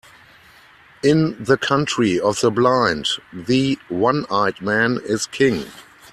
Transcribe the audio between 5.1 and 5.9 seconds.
king.